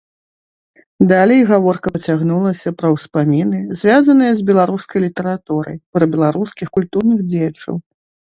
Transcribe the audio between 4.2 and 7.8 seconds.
з беларускай літаратурай, пра беларускіх культурных дзеячаў.